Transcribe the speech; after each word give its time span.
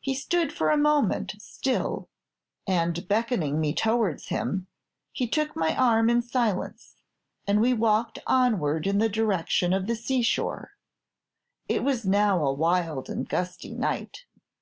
"He 0.00 0.14
stood 0.14 0.52
for 0.52 0.68
a 0.68 0.76
moment 0.76 1.32
still, 1.38 2.10
and 2.66 3.08
beckoning 3.08 3.58
me 3.58 3.72
towards 3.72 4.28
him, 4.28 4.66
he 5.12 5.26
took 5.26 5.56
my 5.56 5.74
arm 5.74 6.10
in 6.10 6.20
silence, 6.20 6.96
and 7.46 7.62
we 7.62 7.72
walked 7.72 8.18
onward 8.26 8.86
in 8.86 8.98
the 8.98 9.08
direction 9.08 9.72
of 9.72 9.86
the 9.86 9.96
sea 9.96 10.20
shore. 10.20 10.72
It 11.68 11.82
was 11.82 12.04
now 12.04 12.44
a 12.44 12.52
wild 12.52 13.08
and 13.08 13.26
gusty 13.26 13.72
night. 13.72 14.26